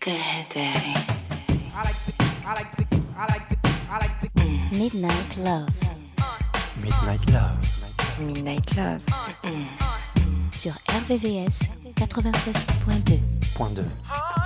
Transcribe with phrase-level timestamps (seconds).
[0.00, 0.16] Good
[0.48, 0.94] Daddy.
[4.72, 5.68] Midnight Love.
[6.82, 7.58] Midnight Love.
[8.18, 9.02] Midnight Love.
[10.52, 14.39] Sur RVVS 96.2.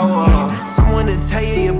[0.00, 0.66] power.
[0.66, 1.73] Someone to tell you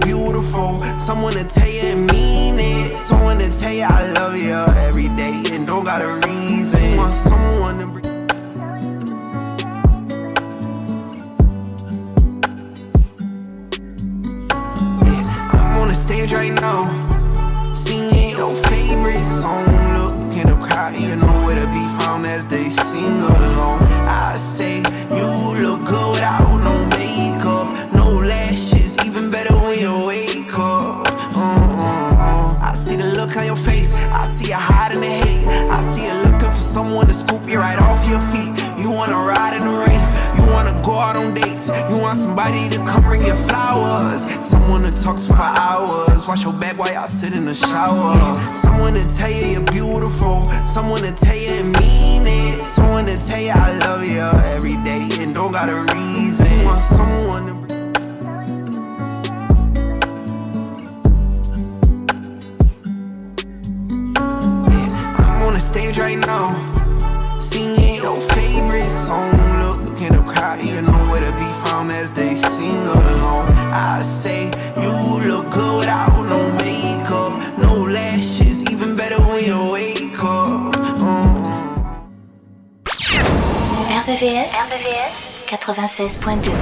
[86.04, 86.53] Puente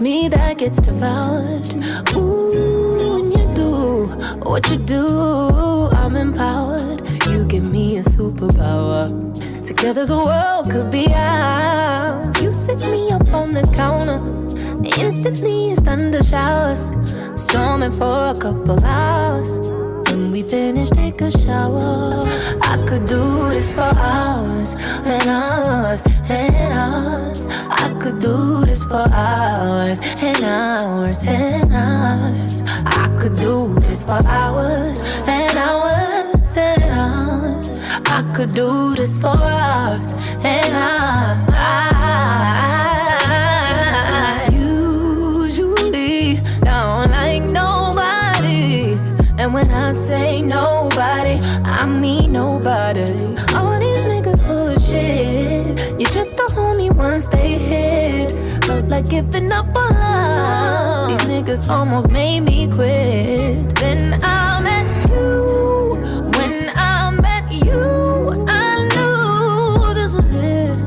[0.00, 1.66] Me that gets devoured.
[2.14, 4.06] Ooh, when you do
[4.48, 7.02] what you do, I'm empowered.
[7.26, 9.10] You give me a superpower.
[9.64, 12.40] Together the world could be ours.
[12.40, 14.20] You set me up on the counter.
[15.00, 16.92] Instantly it's thunder showers.
[17.34, 19.58] Storming for a couple hours.
[20.08, 22.20] When we finish, take a shower.
[22.62, 27.47] I could do this for hours and hours and hours
[28.08, 32.62] could do this for hours and hours and hours.
[32.86, 37.78] I could do this for hours and hours and hours.
[38.06, 40.06] I could do this for hours
[40.42, 41.44] and hours.
[44.54, 48.96] Usually, don't like nobody,
[49.36, 49.92] and when I
[59.08, 61.08] giving up on love.
[61.08, 63.74] These niggas almost made me quit.
[63.76, 65.96] Then I met you.
[66.36, 70.82] When I met you, I knew this was it.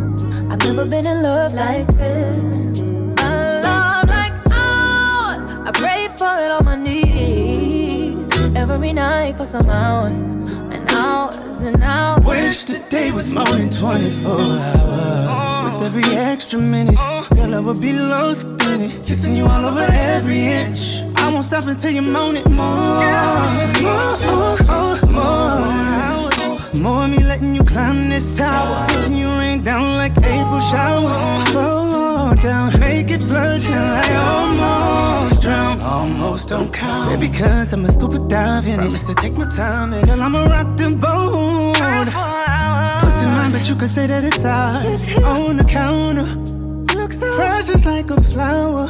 [0.52, 2.66] I've never been in love like this.
[3.20, 5.42] A love like ours.
[5.68, 11.82] I pray for it on my knees every night for some hours and hours and
[11.82, 12.24] hours.
[12.26, 15.74] Wish the day was more than 24 hours.
[15.74, 17.00] With every extra minute,
[17.36, 19.06] girl, I would be lost in it.
[19.06, 21.02] Kissing you all over every inch.
[21.18, 23.02] I won't stop until you moan it more.
[23.82, 25.82] More, more, more.
[26.82, 28.88] More me letting you climb this tower.
[28.88, 31.18] Making you rain down like April showers.
[31.54, 35.80] Fall down, make it flood till I almost drown.
[35.82, 37.20] Almost don't count.
[37.20, 38.90] Baby, cause I'm a scuba dive in it.
[38.90, 41.76] Just to take my time, and girl, I'ma rock the boat.
[43.02, 45.02] Pussy mine, but you can say that it's ours.
[45.24, 46.26] On the counter,
[47.22, 48.90] so just like a flower.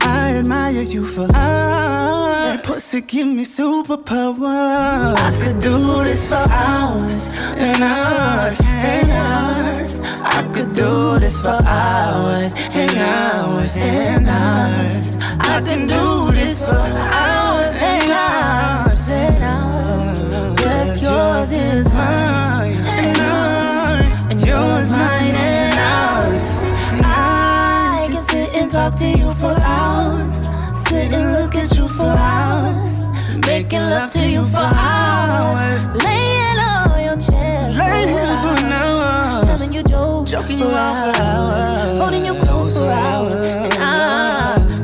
[0.00, 2.46] I admire you for hours.
[2.46, 5.16] That pussy give me superpowers.
[5.28, 10.00] I could do this for hours and hours and hours.
[10.36, 12.52] I could do this for hours
[12.82, 15.16] and hours and hours.
[15.54, 16.84] I could do this for
[17.20, 20.22] hours and hours and hours.
[20.62, 22.35] What's yours is mine
[29.40, 30.48] for hours.
[30.88, 33.10] Sit and look at you for hours.
[33.46, 36.02] Making love to you for hours.
[36.02, 37.78] Laying on your chest.
[37.78, 39.44] Lay here for an hour.
[39.44, 40.30] Telling you jokes.
[40.30, 42.00] Joking you for out for hours.
[42.00, 43.32] Holding you close for hours.
[43.32, 44.75] And I,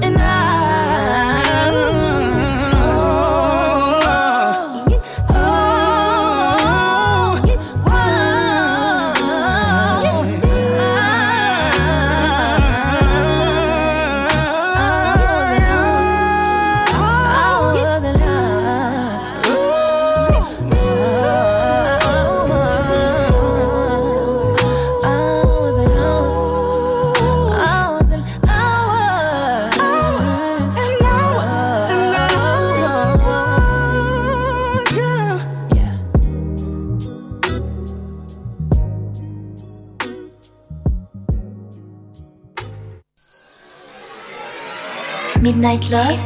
[45.73, 46.19] Midnight Love,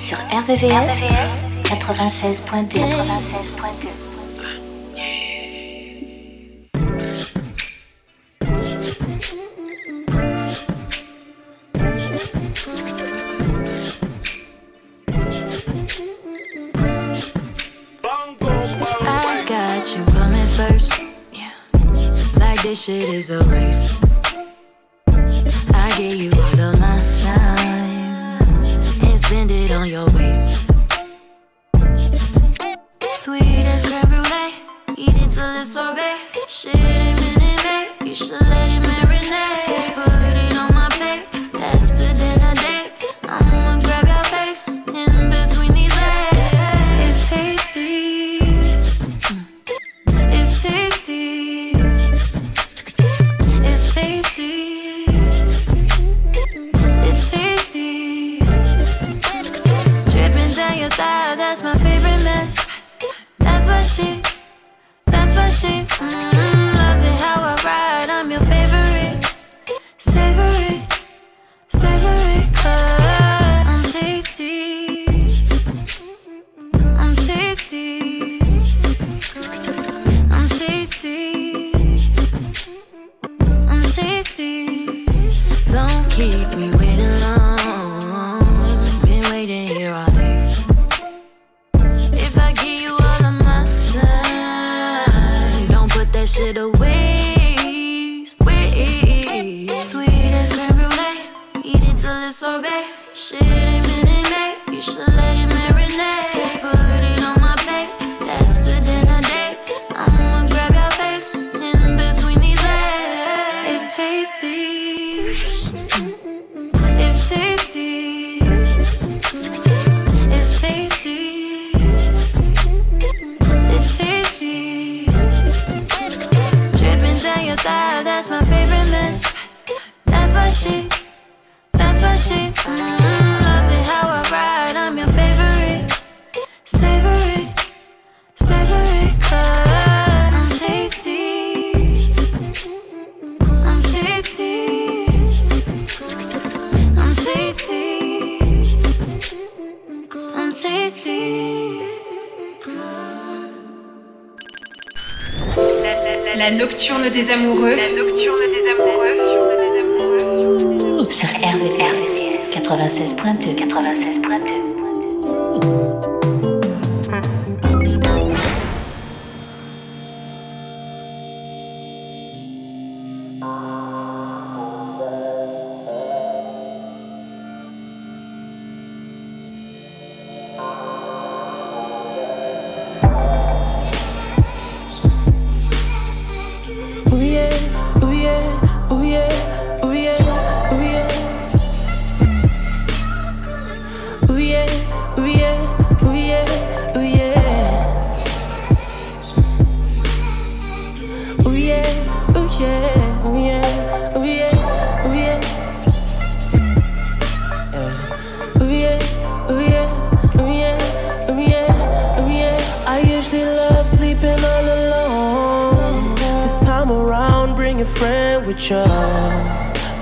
[0.00, 1.04] sur RVVS,
[1.62, 2.80] 96.2.
[2.80, 4.03] 96.2.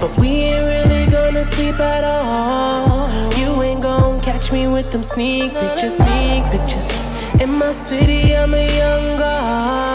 [0.02, 3.08] But we ain't really gonna sleep at all.
[3.38, 6.90] You ain't gonna catch me with them sneak pictures, sneak pictures.
[7.40, 9.91] In my city, I'm a young god.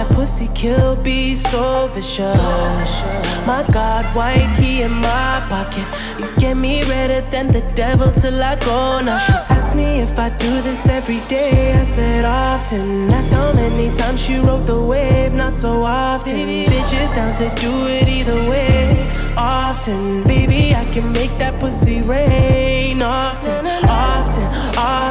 [0.00, 3.16] That pussy kill be so vicious.
[3.46, 5.86] My God, white, he in my pocket.
[6.18, 9.02] You get me redder than the devil till I go.
[9.02, 11.74] Now she asked me if I do this every day.
[11.74, 13.10] I said often.
[13.10, 16.48] Ask how many times she rode the wave, not so often.
[16.72, 19.06] Bitches down to do it either way.
[19.36, 23.02] Often, baby, I can make that pussy rain.
[23.02, 24.44] Often, often,
[24.78, 25.09] often.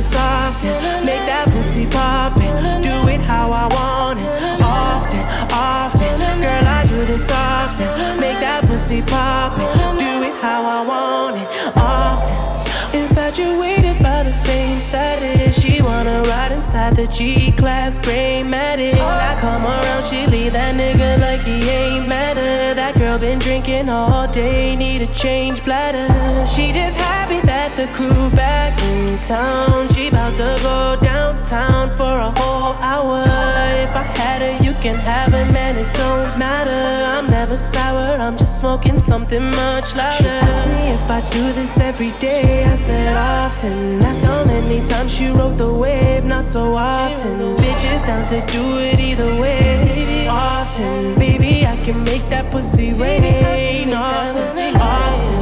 [0.00, 1.04] Girl, I do this often.
[1.04, 2.82] Make that pussy poppin'.
[2.82, 4.30] Do it how I want it.
[4.62, 6.40] Often, often.
[6.40, 8.20] Girl, I do this often.
[8.20, 9.68] Make that pussy poppin'.
[9.98, 11.48] Do it how I want it.
[11.76, 12.36] Often.
[12.98, 14.90] Infatuated by the fame status.
[15.20, 15.59] She wanna
[16.90, 18.94] inside the G class gray matic.
[18.94, 22.74] I come around, she leave that nigga like he ain't matter.
[22.74, 26.06] That girl been drinking all day, need a change bladder.
[26.46, 29.88] She just happy that the crew back in town.
[29.94, 33.22] She about to go downtown for a whole hour.
[33.84, 37.06] If I had her, you can have her, man, it don't matter.
[37.06, 40.24] I'm never sour, I'm just smoking something much louder.
[40.24, 42.64] She asked me if I do this every day.
[42.64, 44.02] I said often.
[44.02, 47.56] Ask how many times she rode the wave, not so often.
[47.56, 50.28] Bitches down to do it either way.
[50.28, 53.94] Often, baby, I can make that pussy rain.
[53.94, 55.39] Often, often, often.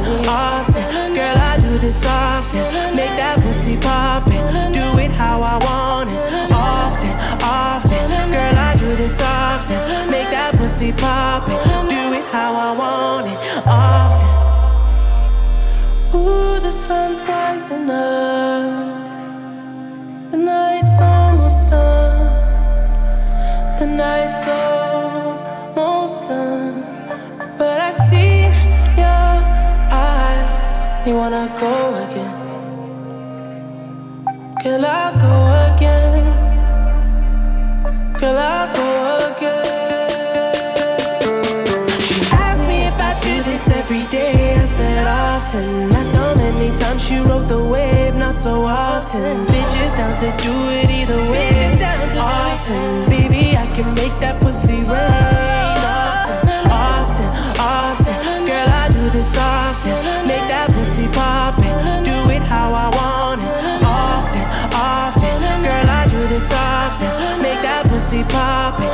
[45.49, 45.91] Often.
[45.91, 49.45] Asked how many times she rode the wave, not so often.
[49.47, 51.77] Bitches down to do it either way.
[52.17, 55.77] Often, baby, I can make that pussy rain.
[56.05, 57.29] Often, often,
[57.59, 58.45] often.
[58.45, 60.27] Girl, I do this often.
[60.27, 62.03] Make that pussy poppin'.
[62.03, 63.49] Do it how I want it.
[63.83, 65.35] Often, often.
[65.63, 67.41] Girl, I do this often.
[67.41, 68.85] Make that pussy poppin'.
[68.85, 68.88] Do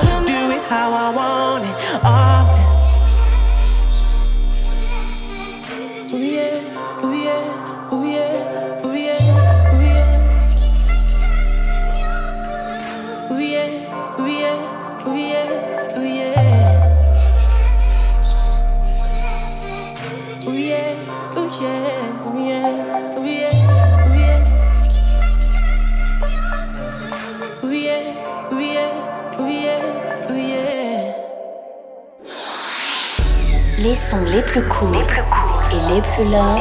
[33.95, 36.59] Les sons les plus courts et les plus love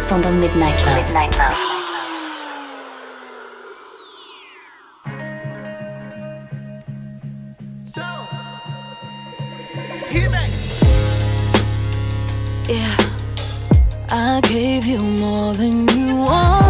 [0.00, 1.04] sont dans Midnight Love.
[12.68, 12.96] Yeah,
[14.10, 16.65] I gave you more than you wanted.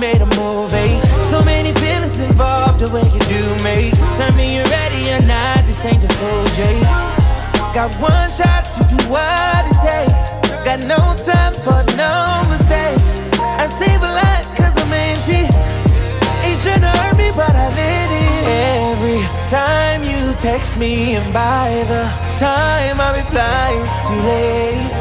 [0.00, 1.00] Made a movie.
[1.20, 3.90] So many feelings involved, the way you do me.
[4.16, 6.92] Tell me you're ready or not, this ain't the full J's.
[7.74, 10.24] Got one shot to do what it takes.
[10.64, 13.20] Got no time for no mistakes.
[13.40, 15.46] I save a lot cause I'm empty.
[16.66, 18.42] Trying to hurt me, but I let it.
[18.90, 22.02] Every time you text me, and by the
[22.40, 24.95] time I reply, it's too late.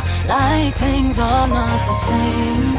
[0.00, 2.74] Feel like things are not the same.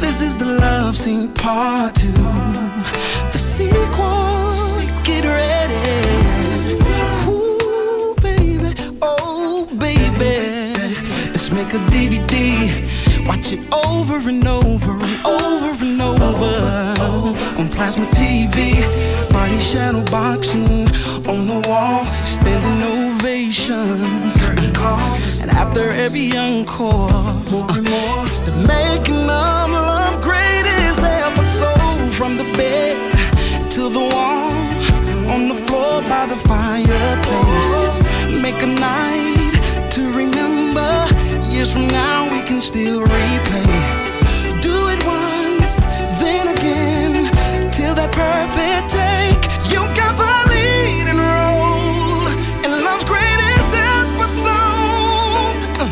[0.00, 1.97] This is the love scene part
[11.70, 13.26] Let's a DVD.
[13.26, 17.60] Watch it over and over and over and over.
[17.60, 18.80] On plasma TV.
[19.30, 20.88] Body shadow boxing.
[21.28, 22.06] On the wall.
[22.24, 24.34] Standing ovations.
[24.38, 25.40] Curtain calls.
[25.40, 27.10] And after every encore.
[27.50, 28.22] More and more.
[28.22, 32.14] It's the making of love greatest episode.
[32.14, 32.96] From the bed
[33.72, 34.50] to the wall.
[35.34, 38.42] On the floor by the fireplace.
[38.42, 39.07] Make a night.
[41.86, 44.60] Now, we can still replay.
[44.60, 45.76] Do it once,
[46.20, 47.30] then again,
[47.70, 49.42] till that perfect take.
[49.72, 51.20] You got the lead and
[52.64, 55.58] in love's greatest episode.
[55.82, 55.88] Uh,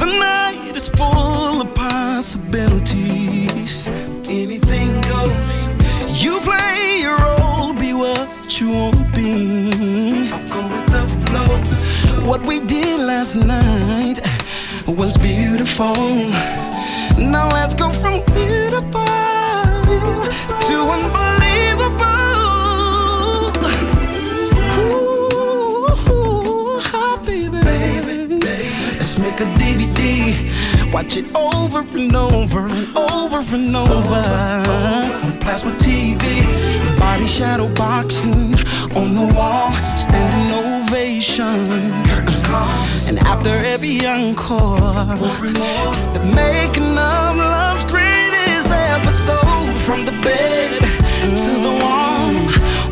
[0.00, 3.88] The night is full of possibilities.
[4.28, 5.46] Anything goes.
[6.22, 8.28] You play your role, be what
[8.60, 10.30] you won't be.
[10.32, 11.52] I'll go with the flow.
[12.28, 13.75] What we did last night
[14.96, 15.94] was beautiful.
[17.18, 19.04] Now let's go from beautiful
[20.66, 22.00] to unbelievable.
[24.78, 25.88] Ooh,
[26.94, 27.58] ah, baby.
[28.96, 30.92] Let's make a DVD.
[30.92, 34.22] Watch it over and over and over and over
[35.24, 36.42] on plasma TV.
[36.98, 38.54] Body shadow boxing
[38.96, 40.54] on the wall, standing
[40.88, 42.35] ovation.
[42.48, 49.74] And after every encore, it's the making of love's greatest episode.
[49.84, 50.80] From the bed
[51.42, 52.34] to the wall,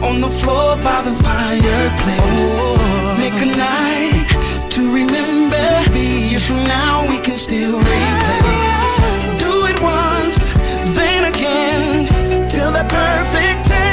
[0.08, 2.44] on the floor by the fireplace.
[3.18, 5.66] Make a night to remember.
[5.94, 9.38] Years from now, we can still replay.
[9.38, 10.38] Do it once,
[10.96, 13.83] then again, till the perfect take.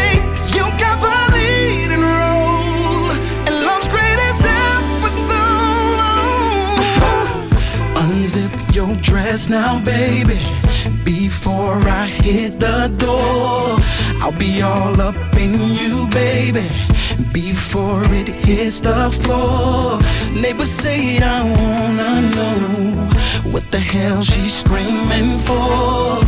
[9.32, 10.40] dress now, baby.
[11.06, 13.78] Before I hit the door,
[14.22, 16.68] I'll be all up in you, baby.
[17.32, 20.00] Before it hits the floor,
[20.34, 22.60] neighbors say I wanna know
[23.54, 26.20] what the hell she's screaming for.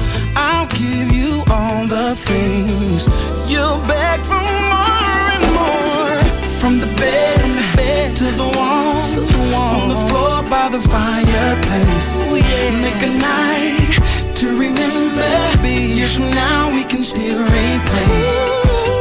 [0.50, 3.00] I'll give you all the things
[3.52, 6.20] you'll beg for more and more.
[6.62, 7.42] From the bed,
[7.76, 10.13] bed to the wall, to the wall
[10.54, 12.32] by the fireplace.
[12.32, 12.70] Ooh, yeah.
[12.86, 13.94] Make a night
[14.36, 15.32] to remember.
[15.64, 18.12] Maybe years from now we can still replay.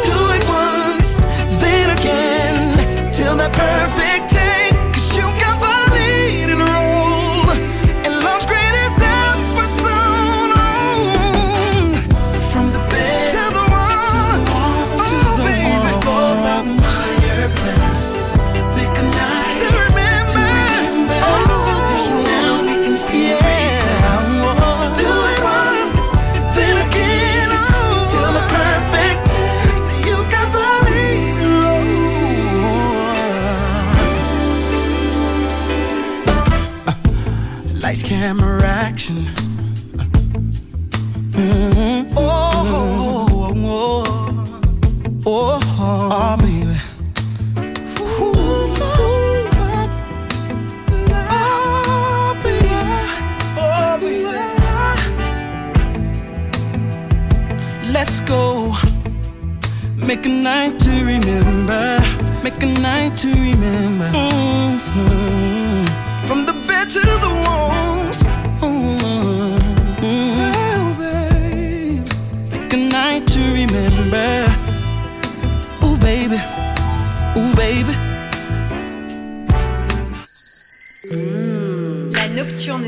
[0.09, 1.11] Do it once,
[1.61, 4.12] then again, till that perfect.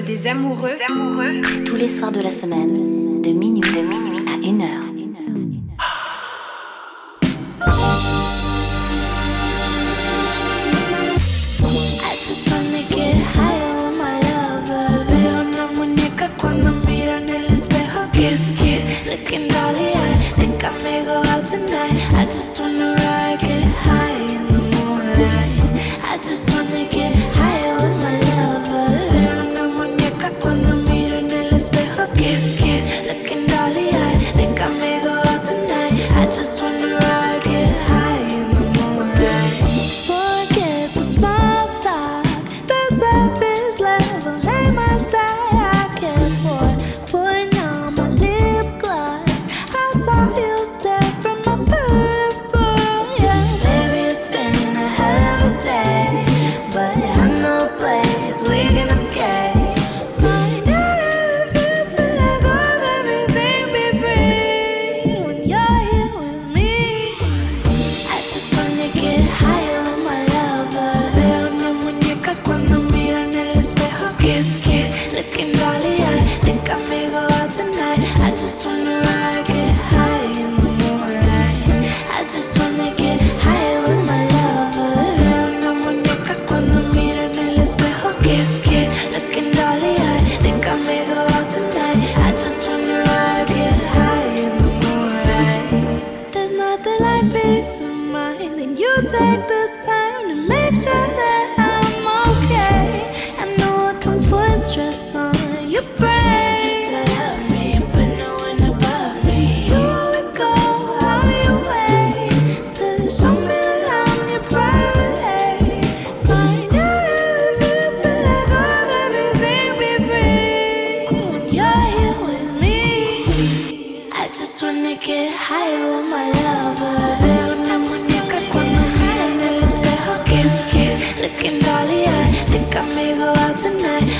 [0.05, 0.77] des amoureux.
[1.43, 3.63] C'est tous les soirs de la semaine, de minuit,
[4.29, 4.84] à une heure.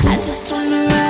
[0.07, 1.04] i just wanna ride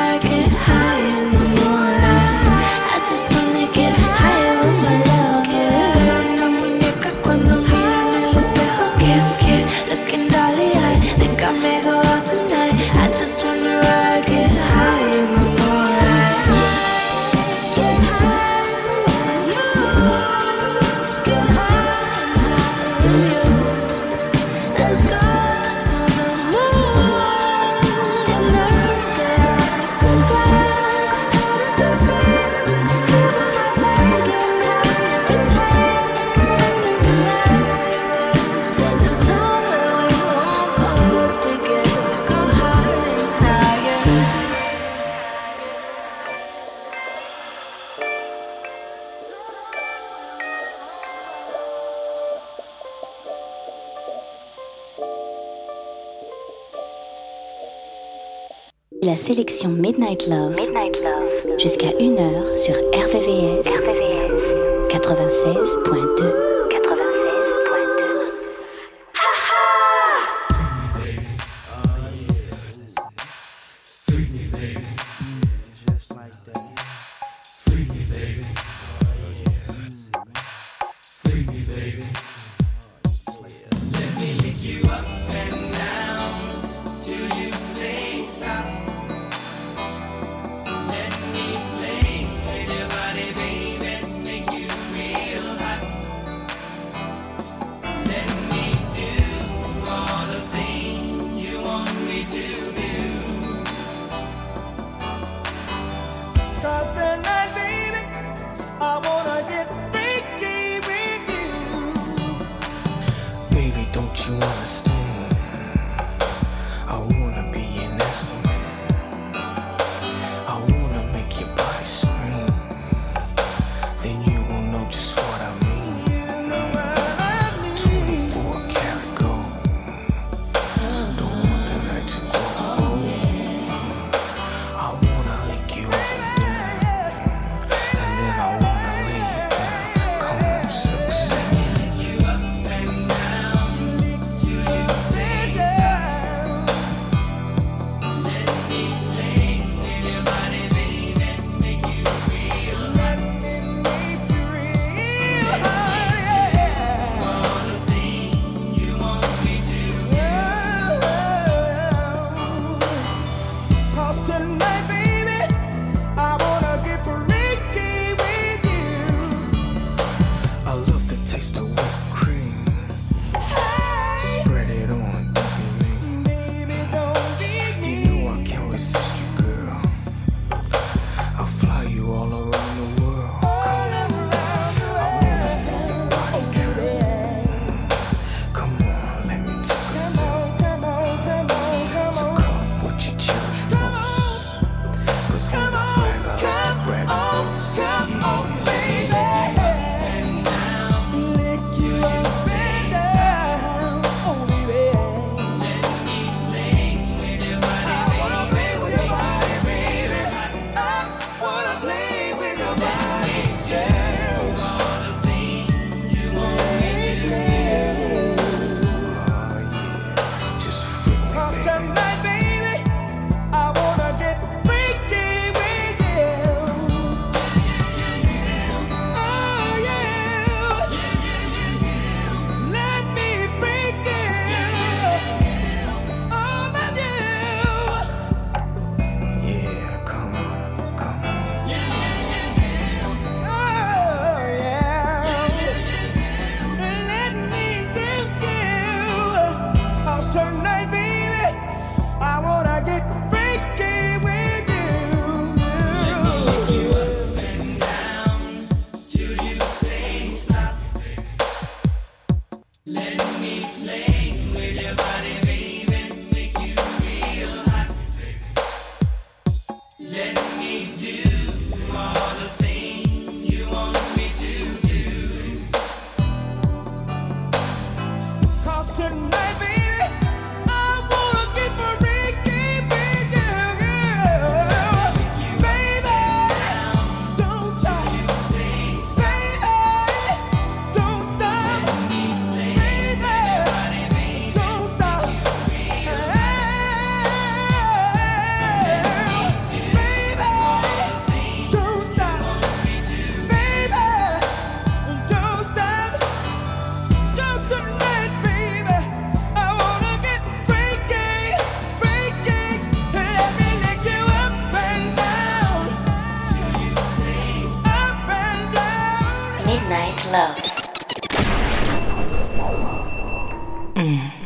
[60.15, 60.64] Midnight Love.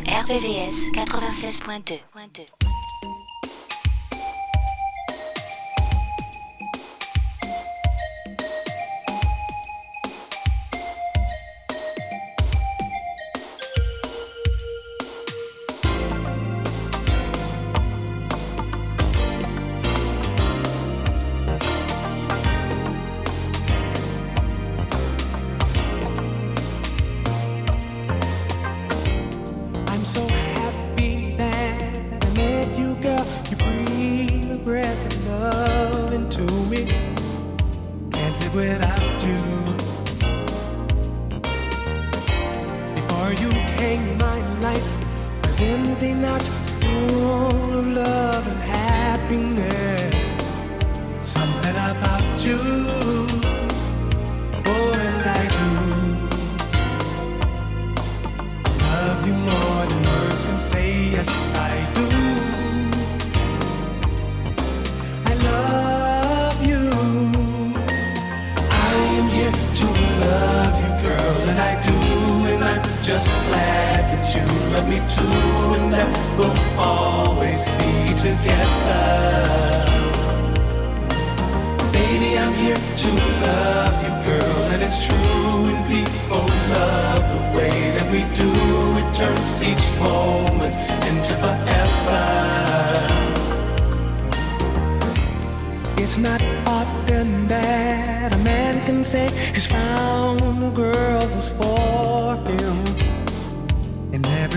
[0.04, 2.77] RVVS 96.2.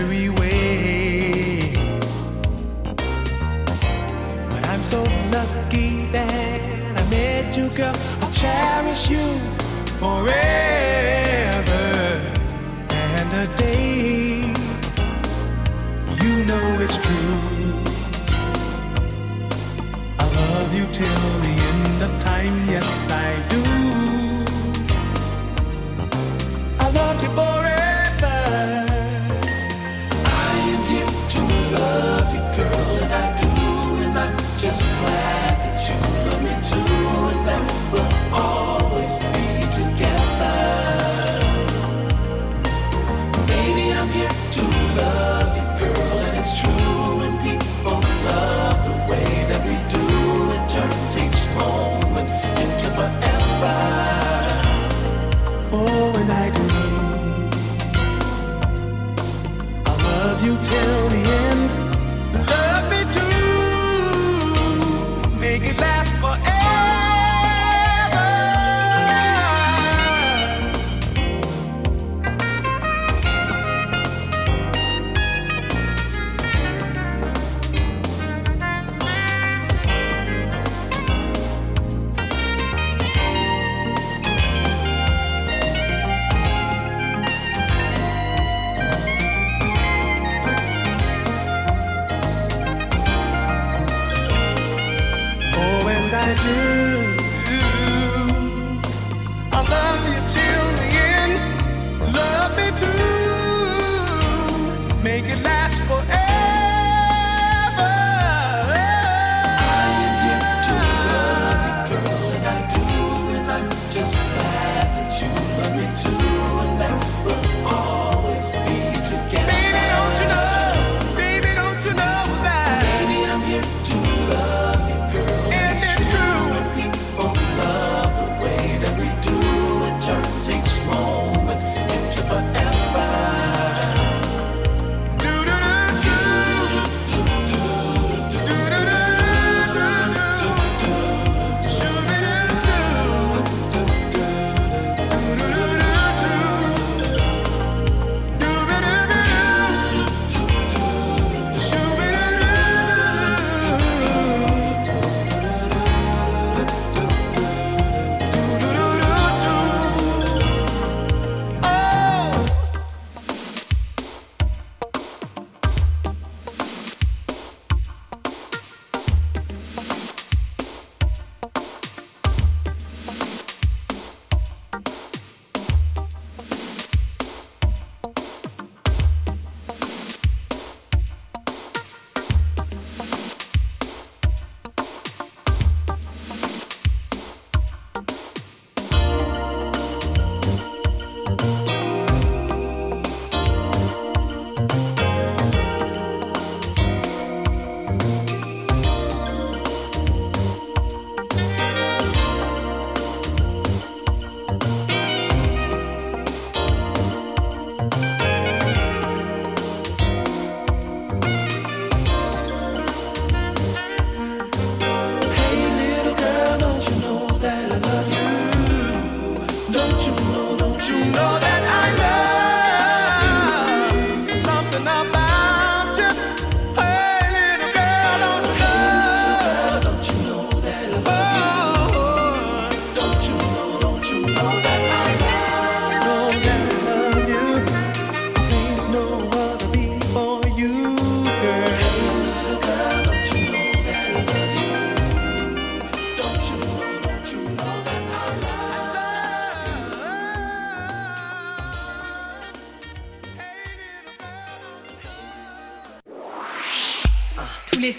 [0.02, 1.72] every way.
[4.50, 5.02] But I'm so
[5.36, 6.60] lucky that
[7.00, 7.94] I met you, girl.
[8.20, 9.26] I'll cherish you
[10.02, 10.28] forever
[13.16, 14.52] and a day.
[16.22, 17.38] You know it's true.
[20.18, 23.61] I love you till the end of time, yes, I do.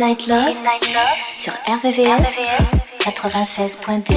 [0.00, 0.56] Midnight Love,
[1.36, 4.14] sur RVVS, RVVS 96.2.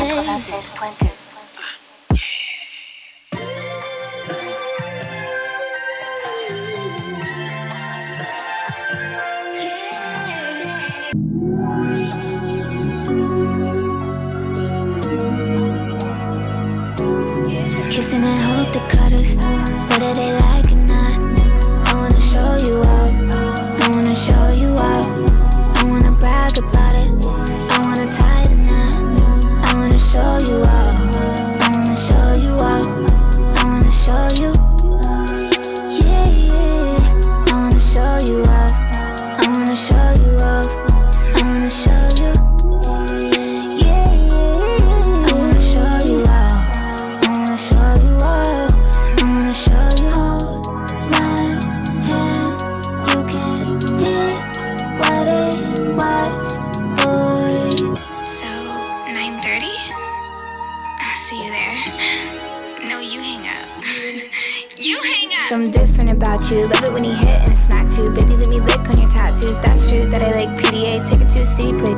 [66.44, 66.68] about you.
[66.68, 68.10] Love it when he hit and it smack too.
[68.12, 69.60] Baby, let me lick on your tattoos.
[69.60, 71.08] That's true that I like PDA.
[71.08, 71.94] Take it to a city play.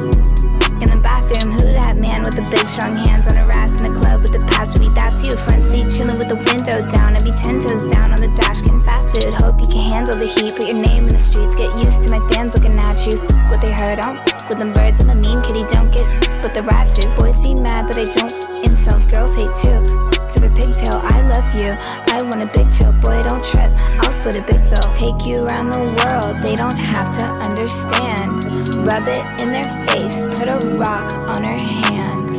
[0.84, 3.94] In the bathroom, who that man with the big strong hands on her ass in
[3.94, 4.90] the club with the past me?
[4.90, 5.36] That's you.
[5.38, 7.16] Front seat, chilling with the window down.
[7.16, 9.34] I'd be ten toes down on the dash, getting fast food.
[9.34, 10.56] Hope you can handle the heat.
[10.56, 11.56] Put your name in the streets.
[11.56, 13.18] Get used to my fans looking at you.
[13.50, 14.20] What they heard, I don't
[14.50, 15.02] with them birds.
[15.02, 16.06] I'm a mean kitty, don't get
[16.42, 17.08] but the rats do.
[17.16, 18.55] Boys be mad that I don't
[18.86, 19.82] Girls hate too
[20.30, 21.02] to their pigtail.
[21.02, 21.74] I love you.
[22.14, 22.94] I want a big chill.
[23.02, 23.72] Boy, don't trip.
[24.02, 24.88] I'll split a big bill.
[24.94, 26.44] Take you around the world.
[26.44, 28.46] They don't have to understand.
[28.86, 30.22] Rub it in their face.
[30.38, 32.30] Put a rock on her hand.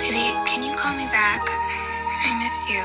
[0.00, 1.46] Baby, can you call me back?
[1.46, 2.82] I miss you.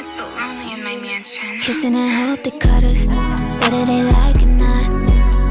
[0.00, 1.60] It's so lonely in my mansion.
[1.60, 3.08] Kissing and hope they cut us.
[3.60, 4.88] Whether they like it or not.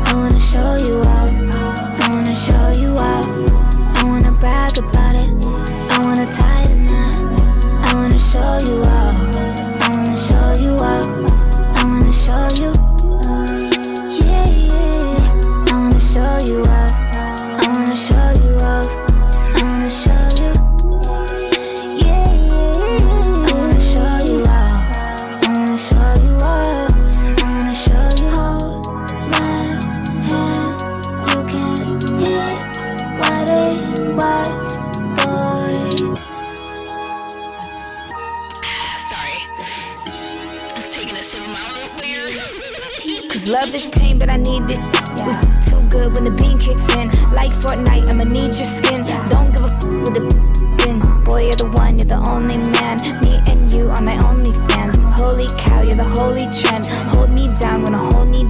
[0.08, 1.32] I wanna show you up.
[2.02, 3.28] I wanna show you up.
[3.98, 5.07] I wanna brag about
[6.30, 6.57] it.
[46.70, 47.08] In.
[47.32, 49.06] Like Fortnite, I'ma need your skin.
[49.30, 50.48] Don't give a f- with the.
[51.24, 52.98] Boy, you're the one, you're the only man.
[53.20, 54.96] Me and you are my only fans.
[55.20, 56.88] Holy cow, you're the holy trend.
[57.12, 58.48] Hold me down when I hold me.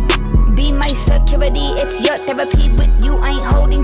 [0.54, 2.70] Be my security, it's your therapy.
[2.78, 3.82] With you, I ain't holding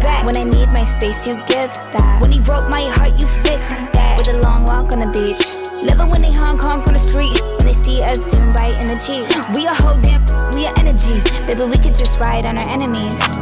[0.00, 0.24] back.
[0.24, 2.20] When I need my space, you give that.
[2.22, 4.16] When he broke my heart, you fixed that.
[4.16, 5.44] With a long walk on the beach.
[5.84, 7.36] It when they honk honk on the street.
[7.58, 9.28] When they see us zoom by in the Jeep.
[9.54, 10.24] We a whole damn,
[10.56, 11.20] we a energy.
[11.46, 13.41] Baby, we could just ride on our enemies.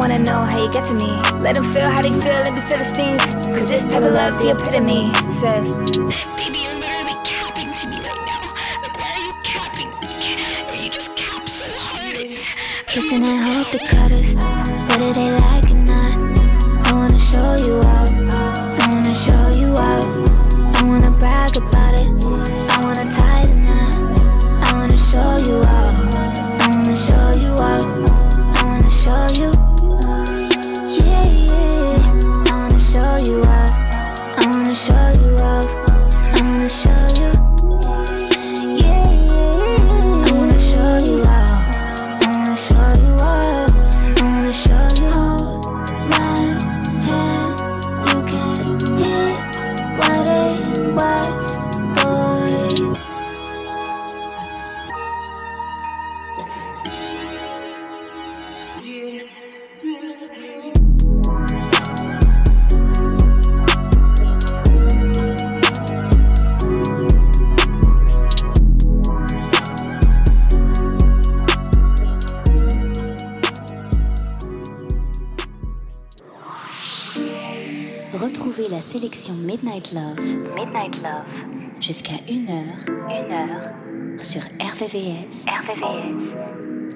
[0.00, 1.12] Wanna know how you get to me.
[1.44, 3.20] Let them feel how they feel, let me feel the stings.
[3.46, 5.12] Cause this type of love's the epitome.
[5.30, 5.62] Said,
[6.40, 8.48] Baby, you're literally capping to me right now.
[8.80, 9.92] Like, why are you capping?
[10.82, 12.16] You just cap so hard.
[12.16, 12.48] It's...
[12.86, 14.36] kissing and hope they cut us.
[14.88, 16.16] Whether they like it or not.
[16.86, 18.10] I wanna show you up.
[18.80, 20.08] I wanna show you up.
[20.76, 21.89] I wanna brag about
[84.90, 86.34] RVVS, RVVS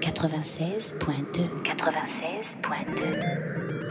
[0.00, 3.83] 96.2, 96.2.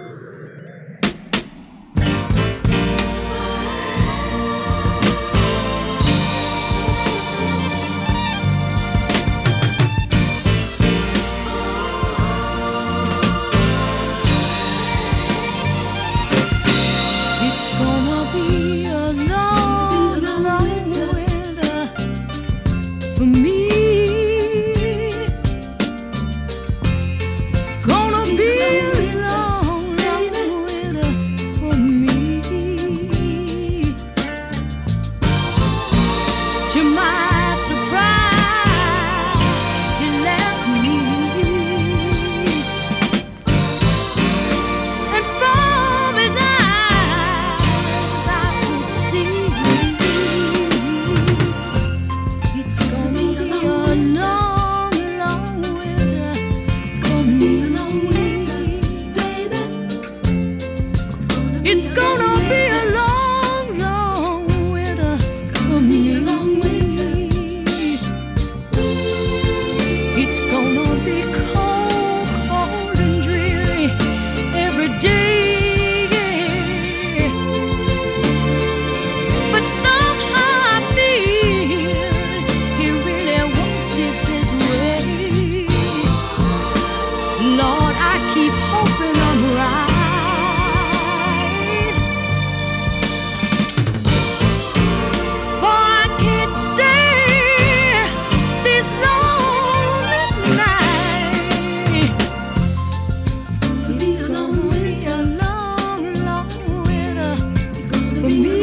[108.23, 108.62] for me.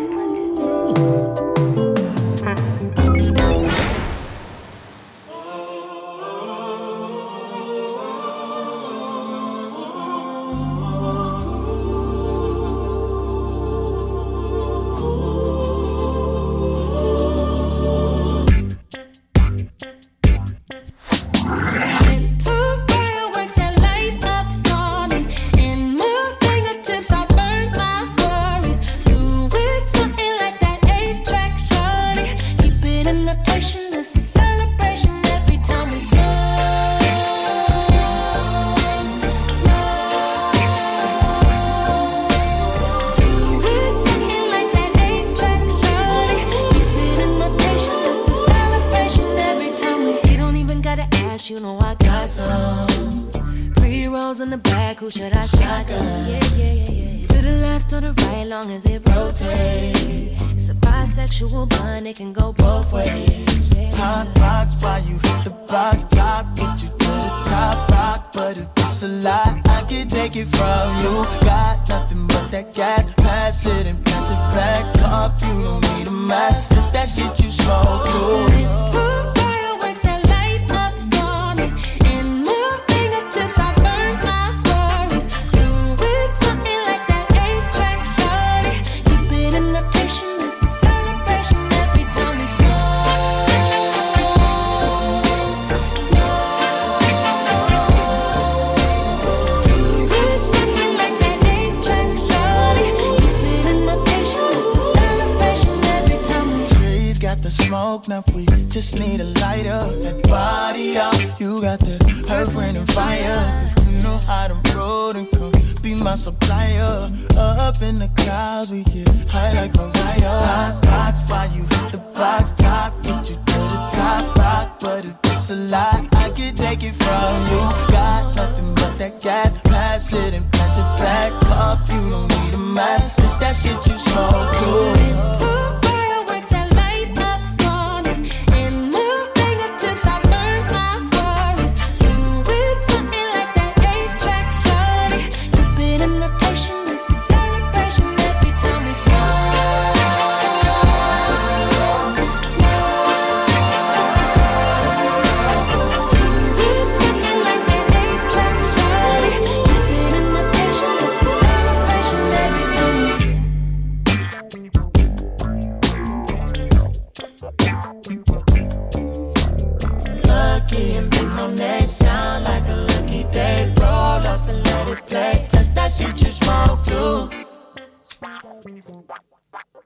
[107.51, 109.81] to smoke now we just need a lighter.
[110.01, 113.65] That body up, you got that earth, wind, and fire.
[113.65, 117.11] If you know how to roll, and come be my supplier.
[117.37, 120.19] Up in the clouds, we get high like a fire.
[120.21, 124.79] Hot box, fire, you hit the box top, get you to the top rock.
[124.79, 127.61] But if it's a lie, I can take it from you.
[127.91, 131.31] Got nothing but that gas, pass it and pass it back.
[131.49, 135.80] Off, you don't need a mask, it's that shit you smoke too.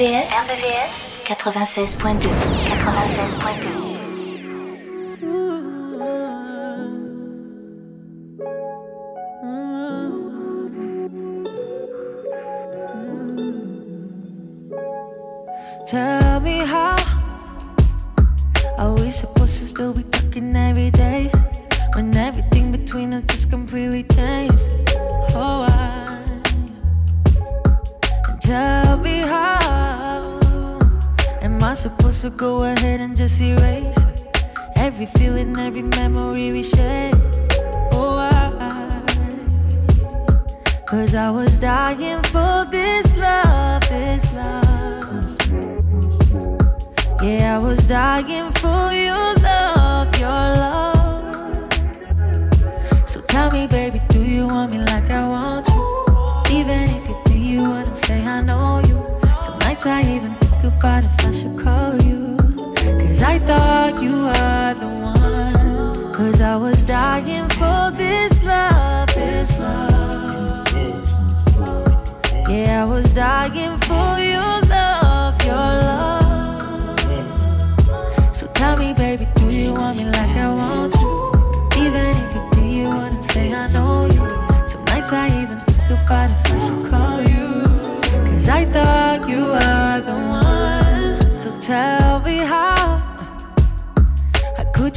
[0.00, 2.30] RVS 96.2
[2.64, 3.89] 96.2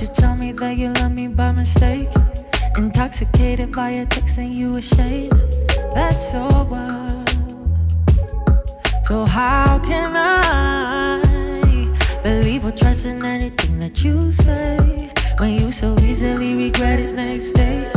[0.03, 2.09] you tell me that you love me by mistake?
[2.77, 5.31] Intoxicated by your text and you ashamed.
[5.95, 7.29] That's so wild.
[9.07, 11.21] So how can I
[12.21, 17.51] believe or trust in anything that you say when you so easily regret it next
[17.51, 17.89] day?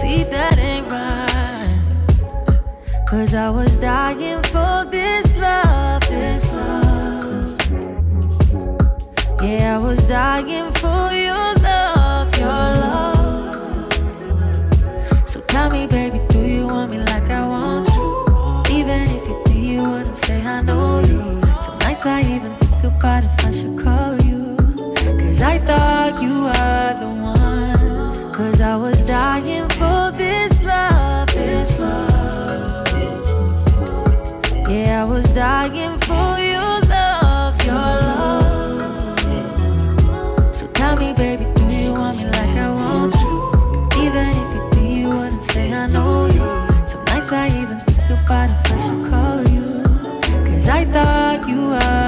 [0.00, 1.46] See that ain't right.
[3.08, 6.55] Cause I was dying for this love, this love.
[9.42, 13.92] Yeah, I was dying for your love, your love.
[15.28, 18.24] So tell me, baby, do you want me like I want you?
[18.78, 21.20] Even if you do, you wouldn't say I know you.
[21.62, 24.56] Some nights I even think about if I should call you.
[25.20, 28.32] Cause I thought you were the one.
[28.32, 32.88] Cause I was dying for this love, this love.
[34.66, 36.45] Yeah, I was dying for your
[50.96, 52.05] thought you were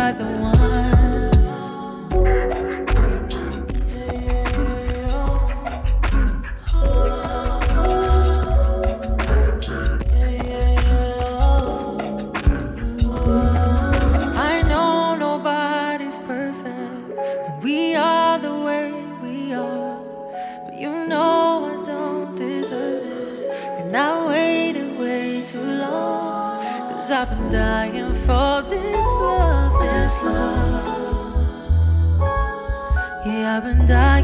[33.59, 34.18] I've been dying.